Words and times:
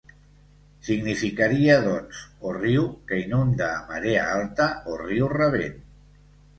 Significaria 0.87 1.75
doncs 1.83 2.23
o 2.49 2.55
riu 2.57 2.89
que 3.13 3.23
inunda 3.27 3.71
a 3.77 3.79
marea 3.93 4.27
alta 4.43 4.71
o 4.97 5.01
riu 5.07 5.33
rabent. 5.41 5.83